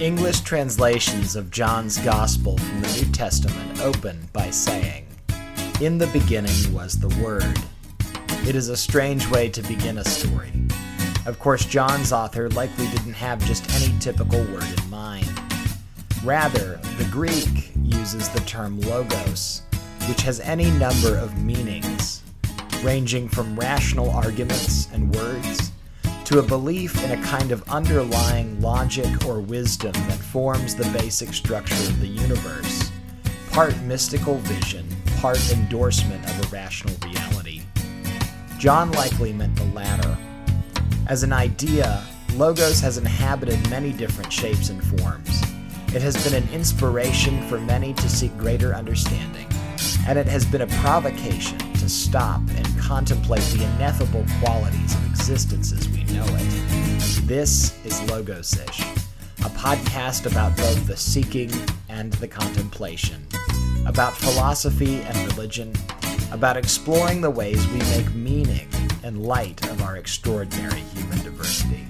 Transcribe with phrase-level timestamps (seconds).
[0.00, 5.06] English translations of John's Gospel from the New Testament open by saying,
[5.82, 7.58] In the beginning was the Word.
[8.48, 10.52] It is a strange way to begin a story.
[11.26, 15.30] Of course, John's author likely didn't have just any typical word in mind.
[16.24, 19.60] Rather, the Greek uses the term logos,
[20.08, 22.22] which has any number of meanings,
[22.82, 25.72] ranging from rational arguments and words
[26.30, 31.34] to a belief in a kind of underlying logic or wisdom that forms the basic
[31.34, 32.92] structure of the universe,
[33.50, 37.62] part mystical vision, part endorsement of a rational reality.
[38.58, 40.16] John likely meant the latter.
[41.08, 42.00] As an idea,
[42.34, 45.42] Logos has inhabited many different shapes and forms.
[45.92, 49.48] It has been an inspiration for many to seek greater understanding,
[50.06, 55.88] and it has been a provocation to stop and contemplate the ineffable qualities of existences
[55.88, 57.26] we know it.
[57.26, 61.50] This is Logos ish, a podcast about both the seeking
[61.88, 63.26] and the contemplation,
[63.86, 65.72] about philosophy and religion,
[66.32, 68.68] about exploring the ways we make meaning
[69.04, 71.89] in light of our extraordinary human diversity.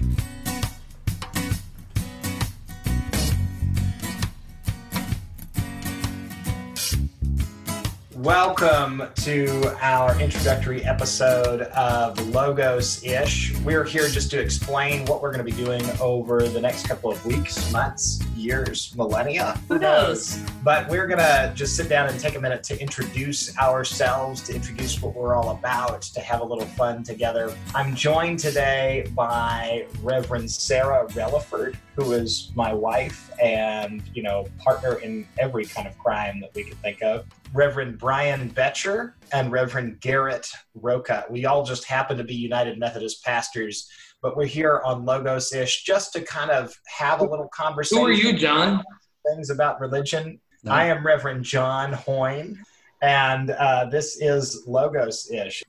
[8.21, 13.57] Welcome to our introductory episode of Logos Ish.
[13.61, 17.11] We're here just to explain what we're going to be doing over the next couple
[17.11, 19.59] of weeks, months, years, millennia.
[19.67, 20.43] Who knows?
[20.63, 24.55] But we're going to just sit down and take a minute to introduce ourselves, to
[24.55, 27.55] introduce what we're all about, to have a little fun together.
[27.75, 34.95] I'm joined today by Reverend Sarah Relaford, who is my wife and, you know, partner
[34.99, 37.25] in every kind of crime that we could think of.
[37.53, 41.25] Reverend Brian Betcher and Reverend Garrett Roca.
[41.29, 43.89] We all just happen to be United Methodist pastors,
[44.21, 48.03] but we're here on Logos Ish just to kind of have a little conversation.
[48.03, 48.83] Who are you, John?
[49.27, 50.39] Things about religion.
[50.63, 50.71] No.
[50.71, 52.57] I am Reverend John Hoyne,
[53.01, 55.63] and uh, this is Logos Ish.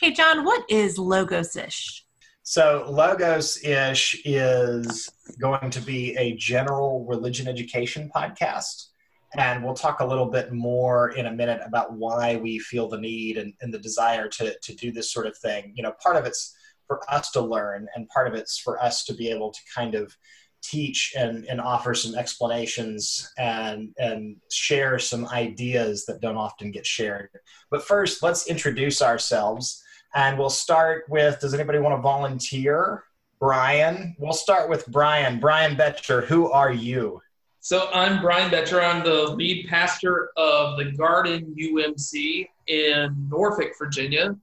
[0.00, 2.04] Hey, John, what is Logos Ish?
[2.42, 5.08] So, Logos Ish is
[5.40, 8.88] going to be a general religion education podcast
[9.36, 12.98] and we'll talk a little bit more in a minute about why we feel the
[12.98, 15.72] need and, and, the desire to, to do this sort of thing.
[15.76, 19.04] You know, part of it's for us to learn, and part of it's for us
[19.04, 20.16] to be able to kind of
[20.62, 26.86] teach and, and offer some explanations and, and share some ideas that don't often get
[26.86, 27.30] shared.
[27.70, 29.82] But first, let's introduce ourselves.
[30.14, 33.04] And we'll start with does anybody want to volunteer?
[33.38, 34.16] Brian.
[34.18, 35.38] We'll start with Brian.
[35.38, 37.20] Brian Betcher, who are you?
[37.60, 38.80] So I'm Brian Betcher.
[38.80, 44.36] I'm the lead pastor of the Garden UMC in Norfolk, Virginia.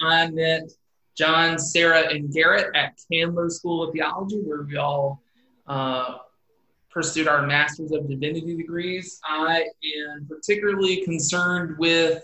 [0.00, 0.70] I met
[1.16, 5.22] John, Sarah, and Garrett at Candler School of Theology, where we all
[5.66, 6.18] uh,
[6.90, 9.20] pursued our Masters of Divinity degrees.
[9.24, 9.66] I
[10.08, 12.22] am particularly concerned with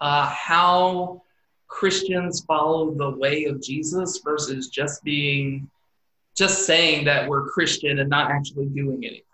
[0.00, 1.22] uh, how
[1.68, 5.70] Christians follow the way of Jesus versus just being,
[6.36, 9.24] just saying that we're Christian and not actually doing anything.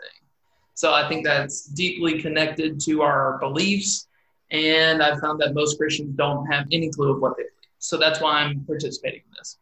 [0.75, 4.09] So I think that's deeply connected to our beliefs.
[4.51, 7.53] And I've found that most Christians don't have any clue of what they believe.
[7.79, 9.57] So that's why I'm participating in this.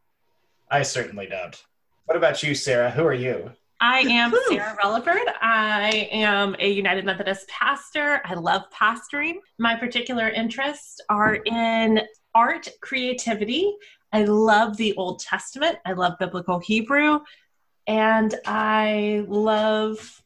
[0.69, 1.63] I certainly don't.
[2.07, 2.91] What about you, Sarah?
[2.91, 3.53] Who are you?
[3.87, 5.31] I am Sarah Relaford.
[5.43, 8.23] I am a United Methodist pastor.
[8.25, 9.35] I love pastoring.
[9.59, 12.01] My particular interests are in
[12.35, 13.77] art, creativity.
[14.11, 15.77] I love the Old Testament.
[15.85, 17.21] I love biblical Hebrew.
[17.87, 20.23] And I love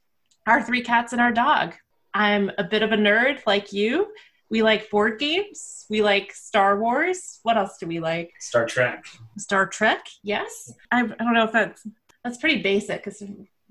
[0.46, 1.74] our three cats and our dog.
[2.14, 4.06] I'm a bit of a nerd like you.
[4.50, 5.84] We like board games.
[5.90, 7.40] We like Star Wars.
[7.42, 8.34] What else do we like?
[8.38, 9.04] Star Trek.
[9.36, 10.06] Star Trek.
[10.22, 10.72] Yes.
[10.92, 11.84] I, I don't know if that's
[12.24, 13.08] that's pretty basic.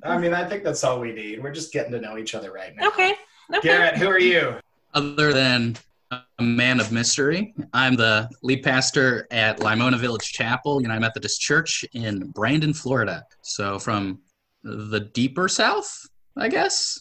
[0.04, 1.42] I mean, I think that's all we need.
[1.42, 2.88] We're just getting to know each other right now.
[2.88, 3.16] Okay.
[3.54, 3.68] okay.
[3.68, 4.56] Garrett, who are you?
[4.94, 5.78] Other than
[6.12, 11.84] a man of mystery, I'm the lead pastor at Limona Village Chapel, United Methodist Church
[11.94, 13.26] in Brandon, Florida.
[13.42, 14.20] So from
[14.64, 17.00] the deeper south, I guess.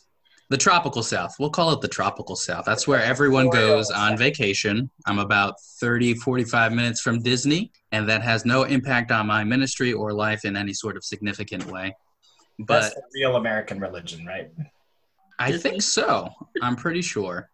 [0.48, 1.34] The tropical south.
[1.40, 2.64] We'll call it the tropical south.
[2.64, 4.88] That's where everyone goes on vacation.
[5.04, 9.92] I'm about 30, 45 minutes from Disney, and that has no impact on my ministry
[9.92, 11.96] or life in any sort of significant way.
[12.60, 14.50] But That's the real American religion, right?
[15.38, 16.30] I think so.
[16.62, 17.50] I'm pretty sure.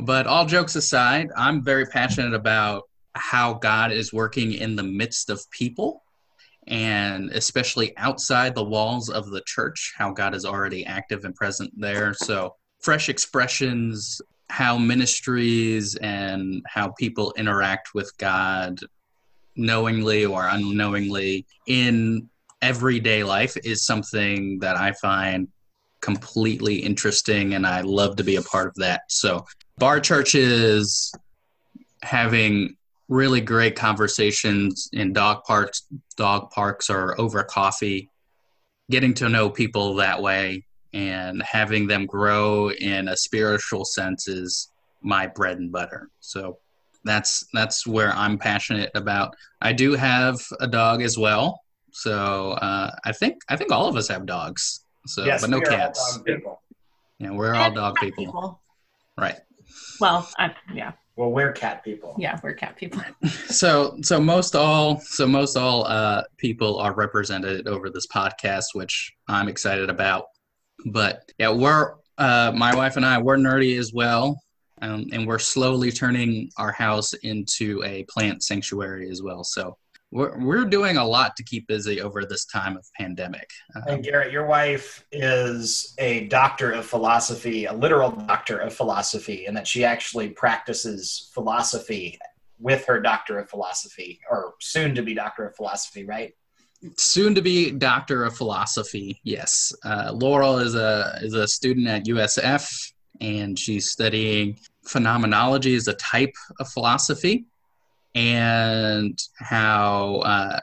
[0.00, 2.84] But all jokes aside, I'm very passionate about
[3.14, 6.04] how God is working in the midst of people
[6.70, 11.72] and especially outside the walls of the church, how God is already active and present
[11.76, 12.14] there.
[12.14, 18.78] So, fresh expressions, how ministries and how people interact with God
[19.56, 22.28] knowingly or unknowingly in
[22.62, 25.48] everyday life is something that I find
[26.00, 29.02] completely interesting, and I love to be a part of that.
[29.08, 29.44] So,
[29.78, 31.12] bar churches
[32.02, 32.76] having
[33.10, 35.82] really great conversations in dog parks,
[36.16, 38.08] dog parks, or over coffee,
[38.88, 40.64] getting to know people that way,
[40.94, 44.68] and having them grow in a spiritual sense is
[45.02, 46.08] my bread and butter.
[46.20, 46.58] So
[47.04, 49.34] that's that's where I'm passionate about.
[49.60, 51.60] I do have a dog as well,
[51.92, 54.84] so uh, I think I think all of us have dogs.
[55.06, 56.16] So, yes, but no we are all cats.
[56.16, 56.62] dog people.
[57.18, 58.60] Yeah, we're all dog cat people,
[59.18, 59.38] right?
[60.00, 62.14] Well, I, yeah, Well, we're cat people.
[62.16, 63.02] yeah, we're cat people.
[63.50, 69.12] So, so most all, so most all uh, people are represented over this podcast, which
[69.28, 70.28] I'm excited about.
[70.86, 74.40] But yeah, we're uh, my wife and I we're nerdy as well,
[74.80, 79.44] um, and we're slowly turning our house into a plant sanctuary as well.
[79.44, 79.76] So
[80.10, 83.48] we're we're doing a lot to keep busy over this time of pandemic.
[83.74, 89.46] Uh, And Garrett, your wife is a doctor of philosophy, a literal doctor of philosophy,
[89.46, 92.18] and that she actually practices philosophy
[92.58, 96.34] with her doctor of philosophy, or soon to be doctor of philosophy, right?
[96.96, 102.04] soon to be doctor of philosophy yes uh, laurel is a is a student at
[102.06, 107.44] usf and she's studying phenomenology as a type of philosophy
[108.14, 110.60] and how uh,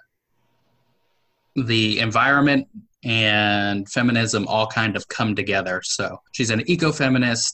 [1.55, 2.67] the environment
[3.03, 5.81] and feminism all kind of come together.
[5.83, 7.53] So she's an ecofeminist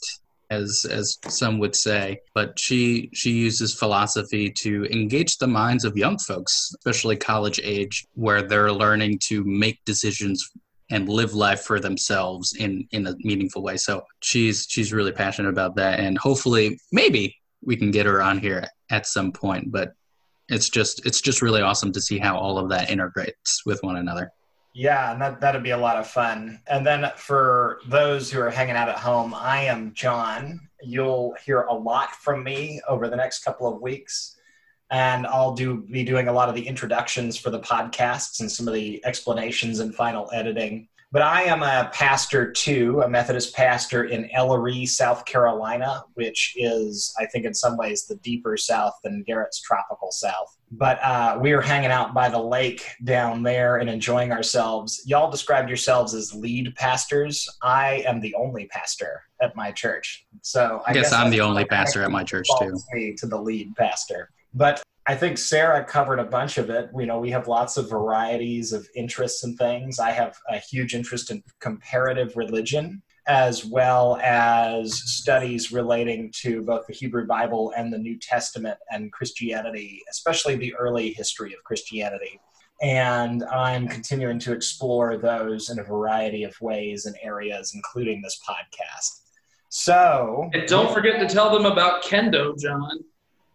[0.49, 5.95] as as some would say but she she uses philosophy to engage the minds of
[5.95, 10.51] young folks especially college age where they're learning to make decisions
[10.93, 13.77] and live life for themselves in in a meaningful way.
[13.77, 17.35] So she's she's really passionate about that and hopefully maybe
[17.65, 19.94] we can get her on here at some point but
[20.50, 23.98] it's just it's just really awesome to see how all of that integrates with one
[23.98, 24.31] another
[24.74, 26.60] Yeah, and that, that'd be a lot of fun.
[26.68, 30.60] And then for those who are hanging out at home, I am John.
[30.81, 34.36] You'll hear a lot from me over the next couple of weeks.
[34.89, 38.68] And I'll do be doing a lot of the introductions for the podcasts and some
[38.68, 40.88] of the explanations and final editing.
[41.13, 47.13] But I am a pastor too, a Methodist pastor in Elloree, South Carolina, which is,
[47.19, 50.57] I think, in some ways the deeper South than Garrett's tropical South.
[50.71, 55.04] But uh, we are hanging out by the lake down there and enjoying ourselves.
[55.06, 57.48] Y'all described yourselves as lead pastors.
[57.62, 60.25] I am the only pastor at my church.
[60.42, 63.75] So I, i guess i'm the only pastor at my church too to the lead
[63.75, 64.31] pastor.
[64.56, 66.89] But I think Sarah covered a bunch of it.
[66.97, 70.00] You know, we have lots of varieties of interests and things.
[70.00, 76.85] I have a huge interest in comparative religion as well as studies relating to both
[76.88, 82.39] the Hebrew Bible and the New Testament and Christianity, especially the early history of Christianity.
[82.81, 88.39] And I'm continuing to explore those in a variety of ways and areas, including this
[88.47, 89.21] podcast.
[89.69, 93.00] So, And don't forget to tell them about Kendo, John.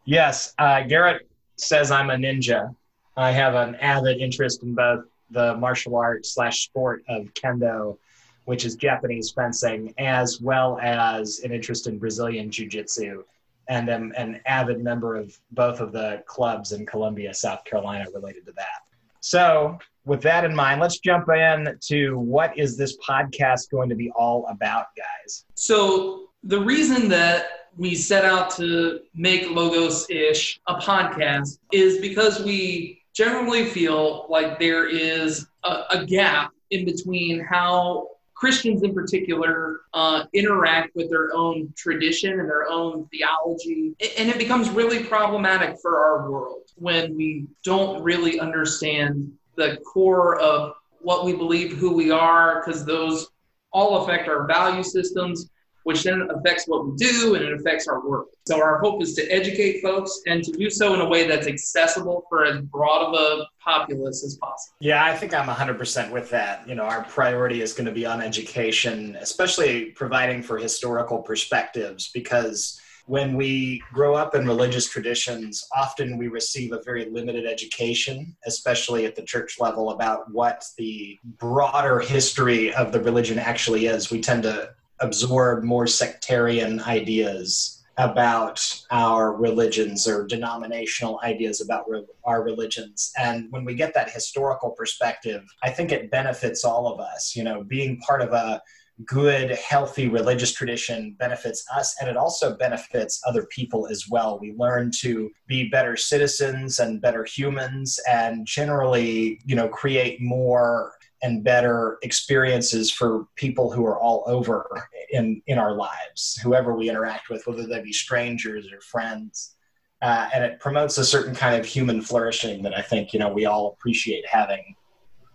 [0.06, 1.27] Yes, uh, Garrett
[1.60, 2.74] says I'm a ninja.
[3.16, 7.98] I have an avid interest in both the martial art slash sport of kendo,
[8.44, 13.24] which is Japanese fencing, as well as an interest in Brazilian jiu jitsu,
[13.68, 18.46] and am an avid member of both of the clubs in Columbia, South Carolina, related
[18.46, 18.80] to that.
[19.20, 23.94] So, with that in mind, let's jump in to what is this podcast going to
[23.94, 25.44] be all about, guys?
[25.54, 32.42] So the reason that we set out to make Logos Ish a podcast is because
[32.42, 39.80] we generally feel like there is a, a gap in between how Christians in particular
[39.94, 43.94] uh, interact with their own tradition and their own theology.
[44.18, 50.38] And it becomes really problematic for our world when we don't really understand the core
[50.40, 53.28] of what we believe, who we are, because those
[53.72, 55.50] all affect our value systems,
[55.88, 58.26] which then affects what we do and it affects our work.
[58.46, 61.46] So our hope is to educate folks and to do so in a way that's
[61.46, 64.76] accessible for as broad of a populace as possible.
[64.80, 66.68] Yeah, I think I'm 100% with that.
[66.68, 72.10] You know, our priority is going to be on education, especially providing for historical perspectives,
[72.12, 78.36] because when we grow up in religious traditions, often we receive a very limited education,
[78.44, 84.10] especially at the church level, about what the broader history of the religion actually is.
[84.10, 92.06] We tend to absorb more sectarian ideas about our religions or denominational ideas about re-
[92.24, 93.12] our religions.
[93.18, 97.34] And when we get that historical perspective, I think it benefits all of us.
[97.34, 98.62] You know, being part of a
[99.04, 104.38] good, healthy religious tradition benefits us and it also benefits other people as well.
[104.40, 110.94] We learn to be better citizens and better humans and generally, you know, create more
[111.22, 116.88] and better experiences for people who are all over in in our lives, whoever we
[116.88, 119.54] interact with, whether they be strangers or friends.
[120.00, 123.32] Uh, and it promotes a certain kind of human flourishing that I think you know
[123.32, 124.76] we all appreciate having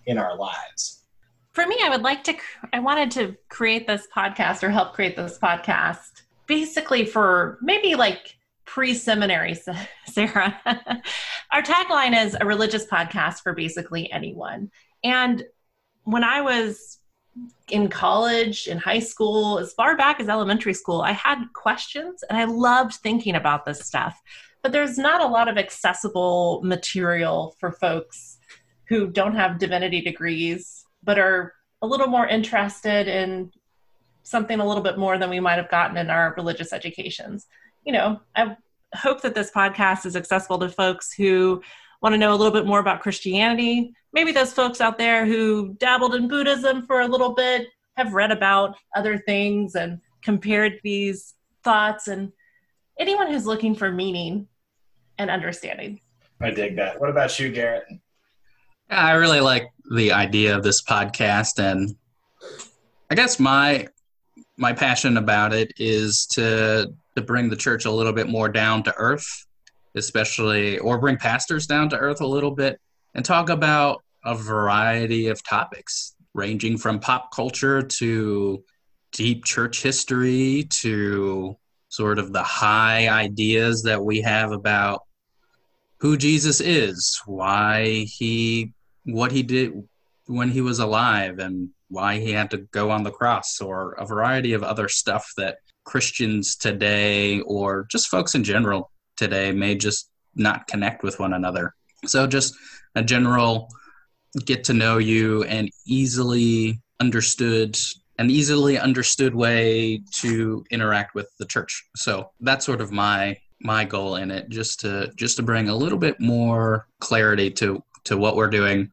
[0.05, 1.03] in our lives.
[1.53, 2.35] For me, I would like to.
[2.71, 8.37] I wanted to create this podcast or help create this podcast, basically for maybe like
[8.65, 9.55] pre-seminary,
[10.07, 10.59] Sarah.
[11.51, 14.71] Our tagline is a religious podcast for basically anyone,
[15.03, 15.43] and
[16.03, 16.99] when I was
[17.69, 22.37] in college, in high school, as far back as elementary school, I had questions and
[22.37, 24.21] I loved thinking about this stuff.
[24.61, 28.37] But there's not a lot of accessible material for folks
[28.87, 33.51] who don't have divinity degrees, but are a little more interested in
[34.23, 37.47] something a little bit more than we might have gotten in our religious educations.
[37.85, 38.55] You know, I
[38.95, 41.61] hope that this podcast is accessible to folks who
[42.03, 45.73] want to know a little bit more about Christianity, maybe those folks out there who
[45.79, 51.33] dabbled in Buddhism for a little bit, have read about other things and compared these
[51.63, 52.31] thoughts, and
[52.99, 54.47] anyone who's looking for meaning
[55.17, 56.01] and understanding.
[56.41, 56.99] I dig that.
[56.99, 57.85] What about you, Garrett?
[58.89, 61.95] I really like the idea of this podcast, and
[63.09, 63.87] I guess my
[64.57, 68.83] my passion about it is to to bring the church a little bit more down
[68.83, 69.45] to earth,
[69.95, 72.79] especially or bring pastors down to earth a little bit
[73.13, 78.63] and talk about a variety of topics ranging from pop culture to
[79.11, 81.55] deep church history to
[81.89, 85.03] sort of the high ideas that we have about
[85.99, 88.73] who Jesus is, why he
[89.05, 89.73] what he did
[90.25, 94.05] when he was alive and why he had to go on the cross or a
[94.05, 100.09] variety of other stuff that Christians today or just folks in general today may just
[100.35, 101.73] not connect with one another.
[102.05, 102.55] So just
[102.95, 103.69] a general
[104.45, 107.77] get to know you and easily understood
[108.19, 111.83] an easily understood way to interact with the church.
[111.95, 115.75] So that's sort of my my goal in it just to just to bring a
[115.75, 118.91] little bit more clarity to to what we're doing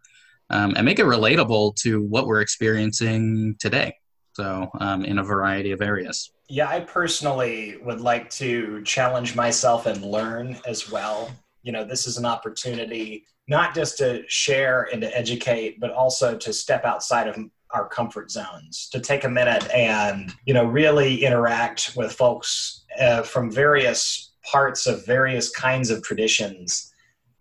[0.50, 3.94] um, and make it relatable to what we're experiencing today.
[4.34, 9.86] So um, in a variety of areas yeah i personally would like to challenge myself
[9.86, 11.30] and learn as well.
[11.62, 16.36] You know this is an opportunity not just to share and to educate, but also
[16.36, 17.36] to step outside of
[17.72, 23.22] our comfort zones, to take a minute and you know really interact with folks uh,
[23.22, 26.92] from various parts of various kinds of traditions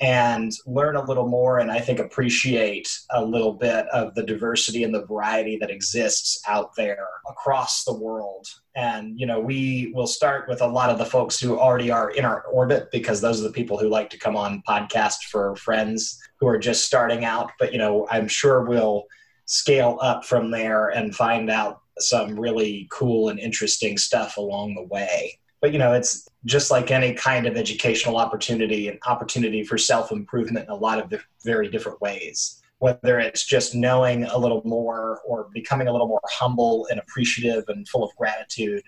[0.02, 4.84] and learn a little more and I think appreciate a little bit of the diversity
[4.84, 8.48] and the variety that exists out there across the world.
[8.76, 12.12] And, you know, we will start with a lot of the folks who already are
[12.12, 15.56] in our orbit because those are the people who like to come on podcast for
[15.58, 17.52] friends who are just starting out.
[17.60, 19.04] But, you know, I'm sure we'll
[19.46, 24.84] scale up from there and find out some really cool and interesting stuff along the
[24.84, 29.78] way but you know it's just like any kind of educational opportunity an opportunity for
[29.78, 32.62] self-improvement in a lot of very different ways.
[32.80, 37.66] Whether it's just knowing a little more or becoming a little more humble and appreciative
[37.68, 38.84] and full of gratitude.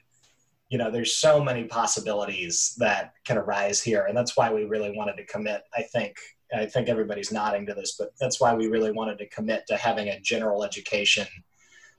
[0.69, 4.91] You know there's so many possibilities that can arise here and that's why we really
[4.95, 6.15] wanted to commit i think.
[6.53, 9.77] I think everybody's nodding to this but that's why we really wanted to commit to
[9.77, 11.27] having a general education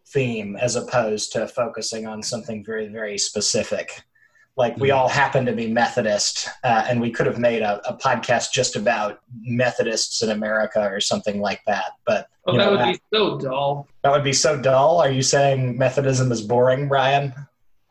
[0.08, 4.02] theme as opposed to focusing on something very very specific
[4.56, 7.96] like we all happen to be Methodist, uh, and we could have made a, a,
[7.96, 11.92] podcast just about Methodists in America or something like that.
[12.04, 13.88] But oh, that know, would that, be so dull.
[14.02, 14.98] That would be so dull.
[15.00, 17.34] Are you saying Methodism is boring, Brian?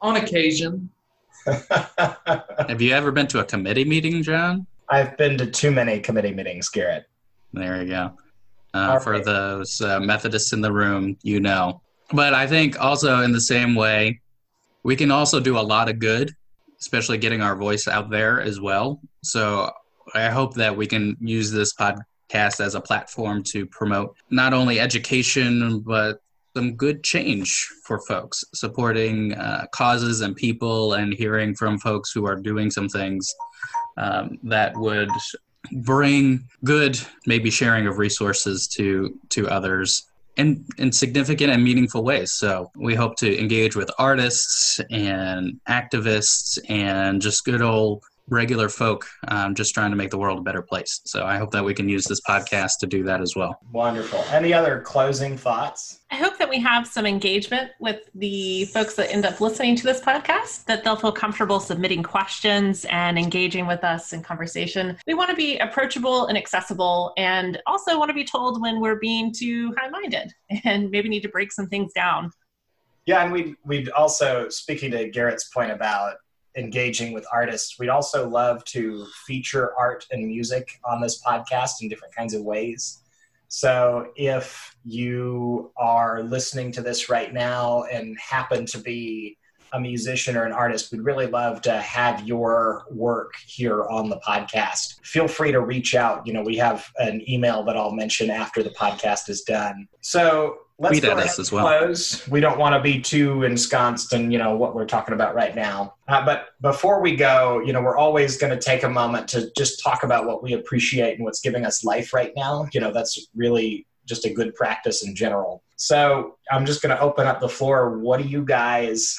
[0.01, 0.89] On occasion.
[1.45, 4.67] have you ever been to a committee meeting, John?
[4.87, 7.05] I've been to too many committee meetings, Garrett.
[7.53, 8.13] There you go.
[8.73, 11.81] Uh, for those uh, Methodists in the room, you know.
[12.13, 14.21] But I think also in the same way,
[14.83, 16.35] we can also do a lot of good
[16.81, 18.99] especially getting our voice out there as well.
[19.23, 19.71] So
[20.13, 24.79] I hope that we can use this podcast as a platform to promote not only
[24.79, 26.21] education, but
[26.55, 32.25] some good change for folks, supporting uh, causes and people, and hearing from folks who
[32.25, 33.33] are doing some things
[33.97, 35.09] um, that would
[35.83, 40.10] bring good, maybe sharing of resources to to others
[40.41, 42.33] in, in significant and meaningful ways.
[42.33, 49.05] So we hope to engage with artists and activists and just good old regular folk
[49.27, 51.01] um, just trying to make the world a better place.
[51.05, 53.59] So I hope that we can use this podcast to do that as well.
[53.71, 54.23] Wonderful.
[54.31, 55.99] Any other closing thoughts?
[56.09, 59.83] I hope that we have some engagement with the folks that end up listening to
[59.83, 64.97] this podcast, that they'll feel comfortable submitting questions and engaging with us in conversation.
[65.05, 68.99] We want to be approachable and accessible, and also want to be told when we're
[68.99, 70.33] being too high minded
[70.63, 72.31] and maybe need to break some things down.
[73.05, 76.15] Yeah, and we'd, we'd also, speaking to Garrett's point about
[76.55, 81.89] engaging with artists, we'd also love to feature art and music on this podcast in
[81.89, 82.99] different kinds of ways.
[83.47, 89.37] So if you are listening to this right now and happen to be
[89.73, 94.19] a musician or an artist, we'd really love to have your work here on the
[94.25, 94.99] podcast.
[95.03, 96.25] Feel free to reach out.
[96.25, 99.87] You know, we have an email that I'll mention after the podcast is done.
[100.01, 101.65] So let's Tweet at us as well.
[101.65, 102.27] close.
[102.27, 105.55] We don't want to be too ensconced in you know what we're talking about right
[105.55, 105.93] now.
[106.07, 109.51] Uh, but before we go, you know, we're always going to take a moment to
[109.55, 112.67] just talk about what we appreciate and what's giving us life right now.
[112.73, 115.63] You know, that's really just a good practice in general.
[115.75, 117.99] So I'm just going to open up the floor.
[117.99, 119.15] What do you guys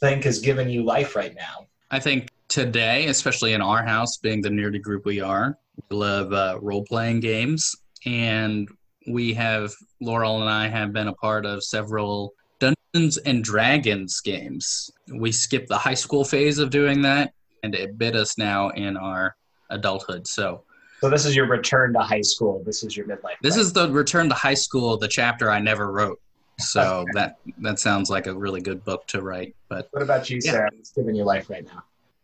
[0.00, 1.68] think is giving you life right now?
[1.92, 5.56] I think today, especially in our house, being the nerdy group we are,
[5.88, 7.76] we love uh, role playing games.
[8.04, 8.68] And
[9.08, 14.90] we have, Laurel and I have been a part of several Dungeons and Dragons games.
[15.12, 17.32] We skipped the high school phase of doing that,
[17.62, 19.34] and it bit us now in our
[19.70, 20.26] adulthood.
[20.26, 20.62] So,
[21.00, 22.62] So this is your return to high school.
[22.64, 23.36] This is your midlife.
[23.42, 23.66] this crisis.
[23.68, 26.20] is the return to high school, the chapter I never wrote.
[26.58, 29.56] So that that sounds like a really good book to write.
[29.68, 30.52] But What about you, Yeah.
[30.52, 30.70] Sarah?
[30.76, 31.82] What's giving you life right now?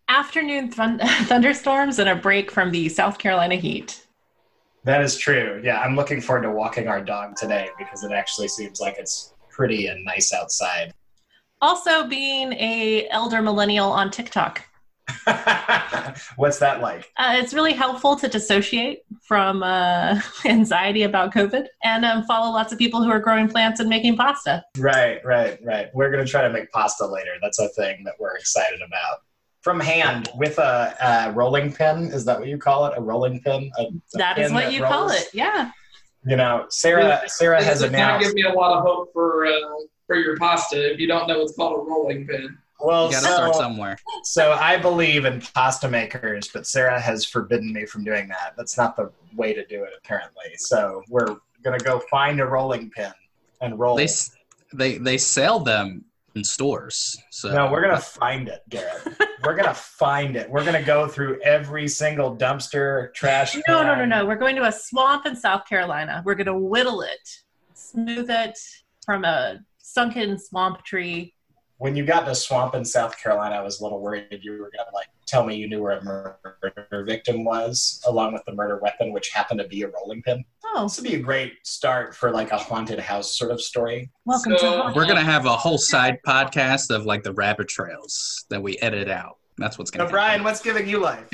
[0.09, 4.07] Afternoon thun- thunderstorms and a break from the South Carolina heat.
[4.89, 5.61] That is true.
[5.63, 9.35] Yeah, I'm looking forward to walking our dog today because it actually seems like it's
[9.51, 10.95] pretty and nice outside.
[11.61, 14.65] Also, being a elder millennial on TikTok.
[16.37, 17.13] What's that like?
[17.19, 22.73] Uh, it's really helpful to dissociate from uh, anxiety about COVID and um, follow lots
[22.73, 24.65] of people who are growing plants and making pasta.
[24.79, 25.89] Right, right, right.
[25.93, 27.33] We're going to try to make pasta later.
[27.43, 29.19] That's a thing that we're excited about.
[29.69, 30.95] From hand with a,
[31.29, 32.05] a rolling pin.
[32.05, 32.95] Is that what you call it?
[32.97, 33.71] A rolling pin?
[33.79, 35.29] A, a That is pin what that you call it.
[35.35, 35.73] Yeah.
[36.25, 37.21] You know, Sarah.
[37.27, 38.29] Sarah This has does not announced.
[38.29, 39.51] give me a lot of hope for uh,
[40.07, 42.57] for your pasta if you don't know it's called a rolling pin.
[42.81, 43.99] Well, you got to so, start somewhere.
[44.23, 48.55] so I believe in pasta makers, but Sarah has forbidden me from doing that.
[48.57, 50.47] That's not the way to do it, apparently.
[50.57, 53.13] So we're gonna go find a rolling pin
[53.61, 53.97] and roll.
[53.99, 54.09] They
[54.73, 57.19] they they sell them in stores.
[57.31, 59.03] So No, we're gonna find it, Garrett.
[59.49, 60.51] we're gonna find it.
[60.51, 63.57] We're gonna go through every single dumpster, trash.
[63.67, 64.27] No, no, no, no.
[64.27, 66.23] We're going to a swamp in South Carolina.
[66.23, 67.27] We're going to whittle it,
[67.73, 68.59] smooth it
[69.07, 71.33] from a sunken swamp tree.
[71.79, 74.71] When you got to swamp in South Carolina, I was a little worried you were
[74.77, 78.79] gonna like tell me you knew where a murder victim was, along with the murder
[78.83, 80.45] weapon, which happened to be a rolling pin.
[80.75, 84.11] Oh, This would be a great start for like a haunted house sort of story.
[84.25, 88.45] welcome So- to we're gonna have a whole side podcast of like the rabbit trails
[88.51, 89.39] that we edit out.
[89.57, 90.07] That's what's gonna.
[90.09, 91.29] So, Brian, what's giving you life?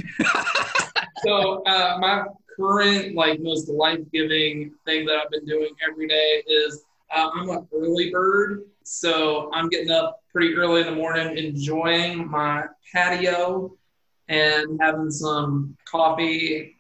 [1.27, 2.25] So uh, my
[2.59, 7.49] current like most life giving thing that I've been doing every day is uh, I'm
[7.51, 13.73] an early bird, so I'm getting up pretty early in the morning, enjoying my patio
[14.29, 16.74] and having some coffee,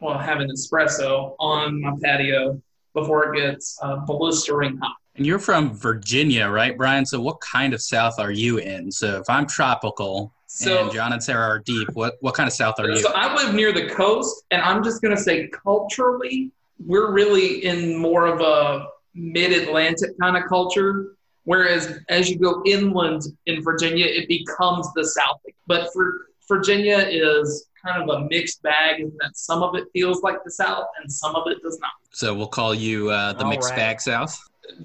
[0.00, 2.60] well, having an espresso on my patio
[2.94, 4.96] before it gets uh, blistering hot.
[5.16, 7.04] And you're from Virginia, right, Brian?
[7.04, 8.90] So what kind of South are you in?
[8.92, 12.52] So if I'm tropical So and John and Sarah are deep, what what kind of
[12.52, 12.98] South are you?
[12.98, 16.52] So I live near the coast, and I'm just going to say culturally,
[16.84, 21.14] we're really in more of a mid-Atlantic kind of culture.
[21.44, 25.40] Whereas as you go inland in Virginia, it becomes the South.
[25.66, 30.22] But for Virginia is kind of a mixed bag in that some of it feels
[30.22, 31.90] like the South and some of it does not.
[32.12, 33.76] So we'll call you uh, the All mixed right.
[33.78, 34.38] bag South.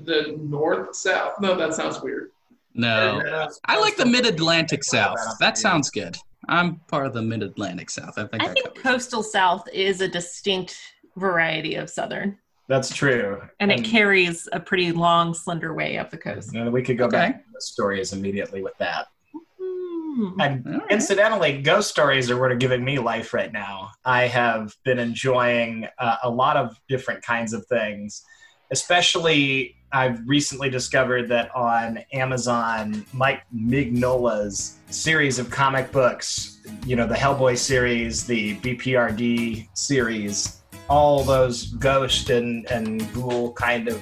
[0.06, 1.34] The North South?
[1.42, 2.32] No, that sounds weird.
[2.76, 3.22] No,
[3.66, 5.18] I like the Mid Atlantic South.
[5.40, 6.18] That sounds good.
[6.50, 8.18] I'm part of the Mid Atlantic South.
[8.18, 8.44] I think.
[8.44, 8.84] I that think covers it.
[8.84, 10.78] coastal South is a distinct
[11.16, 13.42] variety of Southern, That's true.
[13.60, 16.56] and it carries a pretty long, slender way up the coast.
[16.56, 17.18] And we could go Okay.
[17.18, 19.08] back to the stories immediately with that.
[20.14, 20.40] Hmm.
[20.40, 20.92] And All right.
[20.92, 23.92] incidentally, ghost stories are what are giving me life right now.
[24.06, 28.24] I have been enjoying uh, a lot of different kinds of things.
[28.70, 37.08] Especially, I've recently discovered that on Amazon, Mike Mignola's series of comic books, you know,
[37.08, 44.02] the Hellboy series, the BPRD series, all those ghost and, and ghoul kind of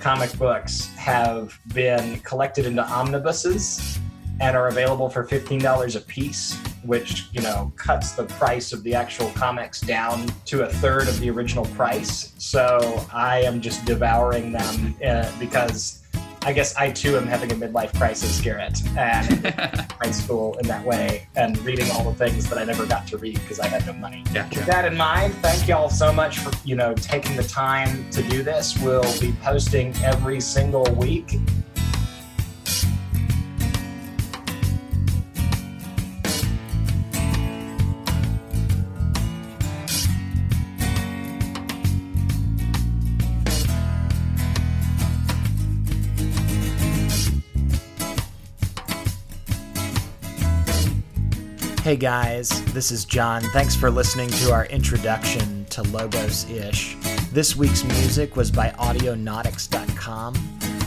[0.00, 3.98] comic books have been collected into omnibuses
[4.40, 6.56] and are available for $15 a piece.
[6.84, 11.18] which you know cuts the price of the actual comics down to a third of
[11.20, 12.32] the original price.
[12.38, 16.02] So I am just devouring them uh, because
[16.44, 19.46] I guess I too am having a midlife crisis, Garrett, and
[20.02, 23.18] high school in that way, and reading all the things that I never got to
[23.18, 24.24] read because I had no money.
[24.34, 24.58] Gotcha.
[24.58, 28.22] With that in mind, thank y'all so much for you know taking the time to
[28.24, 28.76] do this.
[28.80, 31.36] We'll be posting every single week.
[51.92, 53.42] Hey guys, this is John.
[53.52, 56.96] Thanks for listening to our introduction to Logos Ish.
[57.32, 60.34] This week's music was by Audionautix.com.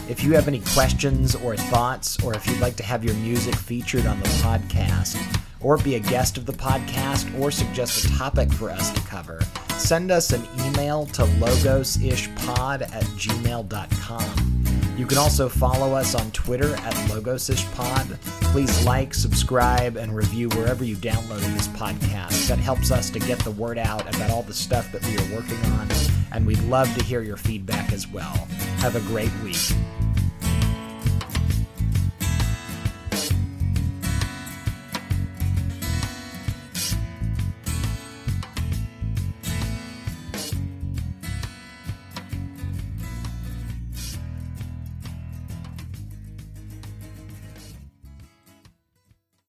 [0.10, 3.54] If you have any questions or thoughts, or if you'd like to have your music
[3.54, 5.16] featured on the podcast,
[5.62, 9.40] or be a guest of the podcast, or suggest a topic for us to cover,
[9.78, 14.55] send us an email to logosishpod at gmail.com.
[14.98, 18.18] You can also follow us on Twitter at LogosishPod.
[18.52, 22.48] Please like, subscribe, and review wherever you downloaded this podcast.
[22.48, 25.36] That helps us to get the word out about all the stuff that we are
[25.36, 25.90] working on,
[26.32, 28.48] and we'd love to hear your feedback as well.
[28.78, 29.58] Have a great week.